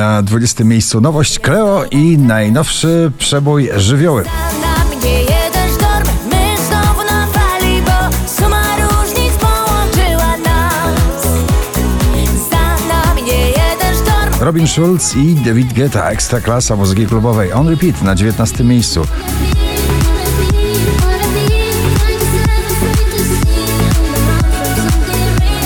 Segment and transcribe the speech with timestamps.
[0.00, 4.24] Na 20 miejscu nowość Cleo i najnowszy przebój żywioły.
[14.40, 17.52] Robin Schulz i David Guetta, ekstra klasa muzyki klubowej.
[17.52, 19.06] On repeat na 19 miejscu.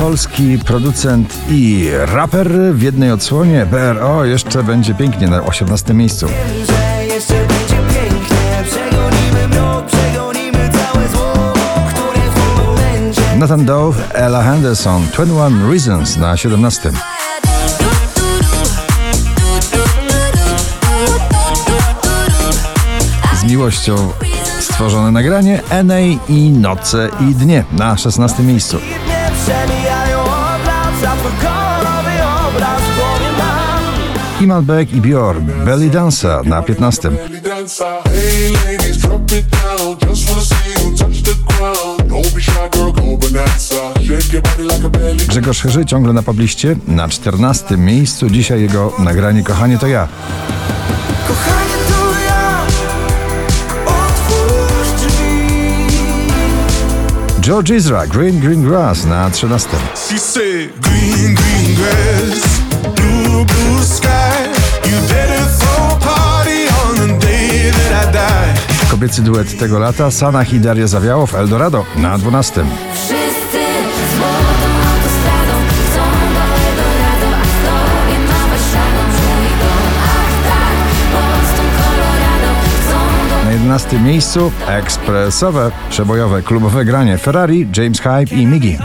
[0.00, 3.66] Polski producent i raper w jednej odsłonie.
[3.66, 6.26] BRO jeszcze będzie pięknie na 18 miejscu.
[13.38, 16.92] Nathan Dove, Ella Henderson, 21 Reasons na 17.
[23.40, 24.12] Z miłością
[24.60, 28.78] stworzone nagranie NA i Noce i Dnie na 16 miejscu.
[34.40, 37.16] Iman Beck i Björn, Belly Dancer na 15.
[37.16, 37.86] belly dancer.
[38.04, 39.96] Hey ladies, drop it down.
[39.98, 42.08] Just wanna see you touch the ground.
[42.08, 43.74] Don't be shy, girl, go bonanza.
[44.02, 45.26] Shake your body like a belly.
[45.28, 48.30] Grzegorz Chyży ciągle na pobliście, na 14 miejscu.
[48.30, 50.08] Dzisiaj jego nagranie Kochanie to ja.
[51.28, 51.65] Kochanie
[57.46, 59.78] George Ezra, Green Green Grass na 13.
[59.94, 62.60] She said, Green, green grass,
[62.96, 64.50] blue, blue sky.
[68.90, 72.64] Kobiecy duet tego lata, Sanach i Daria Zawiałow, Eldorado na 12.
[83.90, 88.78] 17 miejscu ekspresowe, przebojowe, klubowe granie Ferrari, James Hype i Miggy.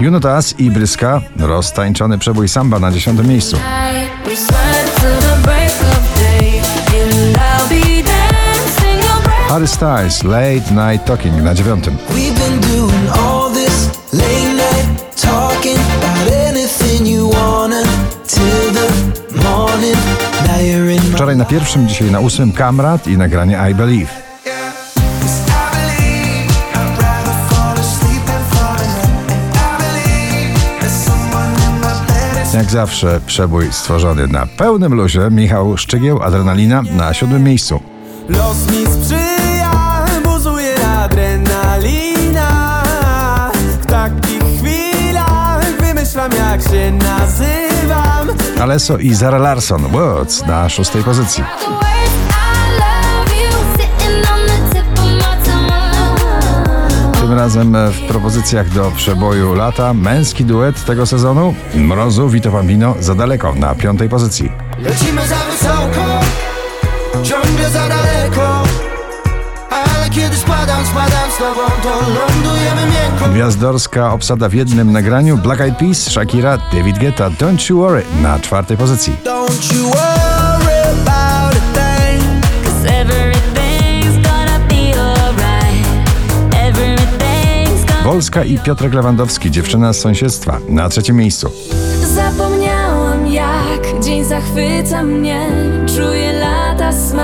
[0.00, 3.56] Junotas i Bryska, roztańczony przebój samba na 10 miejscu.
[9.48, 11.84] Harry Styles, Late Night Talking na 9.
[21.38, 24.10] na pierwszym, dzisiaj na ósmym Kamrat i nagranie I Believe.
[32.54, 35.20] Jak zawsze przebój stworzony na pełnym luzie.
[35.30, 37.80] Michał Szczygieł, Adrenalina na siódmym miejscu.
[38.28, 39.27] Los mi
[46.52, 48.28] jak się nazywam
[48.60, 51.44] Alesso i Zara Larsson, Words na szóstej pozycji.
[57.20, 63.14] Tym razem w propozycjach do przeboju lata męski duet tego sezonu Mrozu, Vito Bambino za
[63.14, 64.52] daleko na piątej pozycji.
[64.78, 66.20] Lecimy za wysoko,
[67.22, 67.98] ciągle za daleko
[68.38, 68.67] Ale
[70.18, 75.76] kiedy spadam, spadam z tobą, to lądujemy miękko Gwiazdorska obsada w jednym nagraniu Black Eyed
[75.76, 79.16] Peas, Shakira, David Guetta, Don't You Worry na czwartej pozycji.
[79.24, 82.22] Don't you worry about a thing
[82.64, 85.86] 'Cause everything's gonna be alright.
[86.52, 91.50] Everything's gonna Wolska i Piotrek Lewandowski, dziewczyna z sąsiedztwa na trzecim miejscu.
[92.14, 95.46] Zapomniałam jak dzień zachwyca mnie
[95.96, 97.17] Czuję lata smak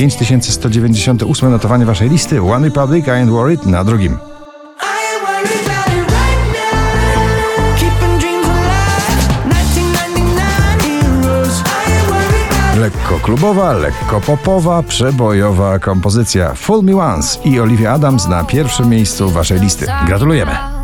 [0.00, 4.12] 5198 notowanie waszej listy One Republic, I Ain't Worried na drugim.
[4.12, 9.04] I ain't worried about it right now Keeping dreams alive
[9.48, 16.96] 1999 heroes I ain't worried about it Lekko klubowa, lekko popowa, przebojowa kompozycja Fool Me
[16.96, 19.86] Once i Olivia Adams na pierwszym miejscu waszej listy.
[20.06, 20.80] Gratulujemy!